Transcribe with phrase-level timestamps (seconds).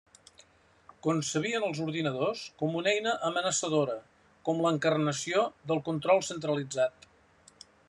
[1.07, 3.99] Concebien els ordinadors com una eina amenaçadora,
[4.49, 7.07] com l’encarnació del control centralitzat.